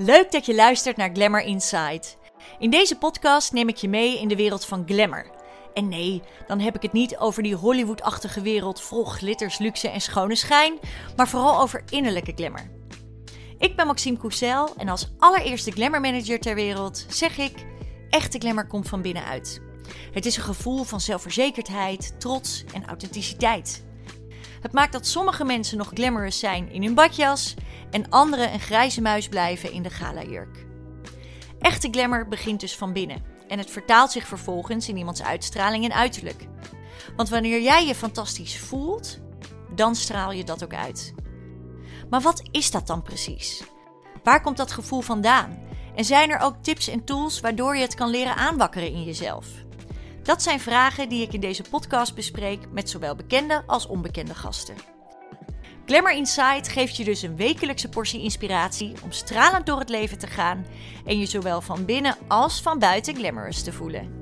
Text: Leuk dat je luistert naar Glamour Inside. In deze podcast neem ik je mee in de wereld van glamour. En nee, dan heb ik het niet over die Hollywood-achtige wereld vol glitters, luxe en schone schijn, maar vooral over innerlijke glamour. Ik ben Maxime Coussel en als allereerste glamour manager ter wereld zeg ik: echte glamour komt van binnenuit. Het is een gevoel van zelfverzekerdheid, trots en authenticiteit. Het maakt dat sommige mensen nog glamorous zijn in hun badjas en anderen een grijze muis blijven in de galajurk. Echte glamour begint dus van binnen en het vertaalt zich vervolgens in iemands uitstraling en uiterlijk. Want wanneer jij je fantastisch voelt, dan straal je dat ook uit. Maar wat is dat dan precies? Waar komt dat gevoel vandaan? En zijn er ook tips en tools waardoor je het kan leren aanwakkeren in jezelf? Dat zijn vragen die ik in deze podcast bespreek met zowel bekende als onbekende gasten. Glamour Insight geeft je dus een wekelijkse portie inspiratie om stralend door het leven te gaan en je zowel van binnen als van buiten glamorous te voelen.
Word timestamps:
Leuk 0.00 0.32
dat 0.32 0.46
je 0.46 0.54
luistert 0.54 0.96
naar 0.96 1.10
Glamour 1.12 1.44
Inside. 1.44 2.02
In 2.58 2.70
deze 2.70 2.98
podcast 2.98 3.52
neem 3.52 3.68
ik 3.68 3.76
je 3.76 3.88
mee 3.88 4.20
in 4.20 4.28
de 4.28 4.36
wereld 4.36 4.64
van 4.64 4.84
glamour. 4.86 5.30
En 5.74 5.88
nee, 5.88 6.22
dan 6.46 6.60
heb 6.60 6.76
ik 6.76 6.82
het 6.82 6.92
niet 6.92 7.16
over 7.16 7.42
die 7.42 7.54
Hollywood-achtige 7.54 8.40
wereld 8.40 8.80
vol 8.80 9.04
glitters, 9.04 9.58
luxe 9.58 9.88
en 9.88 10.00
schone 10.00 10.34
schijn, 10.34 10.78
maar 11.16 11.28
vooral 11.28 11.60
over 11.60 11.82
innerlijke 11.90 12.32
glamour. 12.34 12.70
Ik 13.58 13.76
ben 13.76 13.86
Maxime 13.86 14.18
Coussel 14.18 14.74
en 14.76 14.88
als 14.88 15.10
allereerste 15.18 15.70
glamour 15.70 16.00
manager 16.00 16.40
ter 16.40 16.54
wereld 16.54 17.06
zeg 17.08 17.38
ik: 17.38 17.66
echte 18.10 18.38
glamour 18.38 18.66
komt 18.66 18.88
van 18.88 19.02
binnenuit. 19.02 19.60
Het 20.12 20.26
is 20.26 20.36
een 20.36 20.42
gevoel 20.42 20.84
van 20.84 21.00
zelfverzekerdheid, 21.00 22.20
trots 22.20 22.64
en 22.74 22.86
authenticiteit. 22.86 23.86
Het 24.60 24.72
maakt 24.72 24.92
dat 24.92 25.06
sommige 25.06 25.44
mensen 25.44 25.78
nog 25.78 25.90
glamorous 25.94 26.38
zijn 26.38 26.70
in 26.70 26.82
hun 26.82 26.94
badjas 26.94 27.54
en 27.90 28.10
anderen 28.10 28.52
een 28.52 28.60
grijze 28.60 29.00
muis 29.00 29.28
blijven 29.28 29.72
in 29.72 29.82
de 29.82 29.90
galajurk. 29.90 30.66
Echte 31.58 31.88
glamour 31.90 32.28
begint 32.28 32.60
dus 32.60 32.76
van 32.76 32.92
binnen 32.92 33.22
en 33.48 33.58
het 33.58 33.70
vertaalt 33.70 34.10
zich 34.10 34.26
vervolgens 34.26 34.88
in 34.88 34.96
iemands 34.96 35.22
uitstraling 35.22 35.84
en 35.84 35.92
uiterlijk. 35.92 36.46
Want 37.16 37.28
wanneer 37.28 37.62
jij 37.62 37.86
je 37.86 37.94
fantastisch 37.94 38.58
voelt, 38.58 39.18
dan 39.74 39.94
straal 39.94 40.32
je 40.32 40.44
dat 40.44 40.64
ook 40.64 40.74
uit. 40.74 41.14
Maar 42.10 42.20
wat 42.20 42.42
is 42.50 42.70
dat 42.70 42.86
dan 42.86 43.02
precies? 43.02 43.62
Waar 44.22 44.40
komt 44.42 44.56
dat 44.56 44.72
gevoel 44.72 45.00
vandaan? 45.00 45.58
En 45.94 46.04
zijn 46.04 46.30
er 46.30 46.40
ook 46.40 46.54
tips 46.62 46.88
en 46.88 47.04
tools 47.04 47.40
waardoor 47.40 47.76
je 47.76 47.82
het 47.82 47.94
kan 47.94 48.10
leren 48.10 48.36
aanwakkeren 48.36 48.92
in 48.92 49.04
jezelf? 49.04 49.46
Dat 50.28 50.42
zijn 50.42 50.60
vragen 50.60 51.08
die 51.08 51.22
ik 51.22 51.32
in 51.32 51.40
deze 51.40 51.62
podcast 51.70 52.14
bespreek 52.14 52.70
met 52.70 52.90
zowel 52.90 53.14
bekende 53.14 53.62
als 53.66 53.86
onbekende 53.86 54.34
gasten. 54.34 54.74
Glamour 55.86 56.16
Insight 56.16 56.68
geeft 56.68 56.96
je 56.96 57.04
dus 57.04 57.22
een 57.22 57.36
wekelijkse 57.36 57.88
portie 57.88 58.22
inspiratie 58.22 58.92
om 59.04 59.12
stralend 59.12 59.66
door 59.66 59.78
het 59.78 59.88
leven 59.88 60.18
te 60.18 60.26
gaan 60.26 60.66
en 61.06 61.18
je 61.18 61.26
zowel 61.26 61.60
van 61.60 61.84
binnen 61.84 62.16
als 62.26 62.62
van 62.62 62.78
buiten 62.78 63.16
glamorous 63.16 63.62
te 63.62 63.72
voelen. 63.72 64.17